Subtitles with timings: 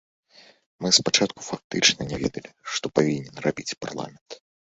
[0.83, 4.29] Мы спачатку фактычна не ведалі, што павінен рабіць парламент.